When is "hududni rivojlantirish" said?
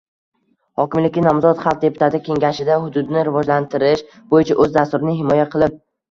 2.85-4.01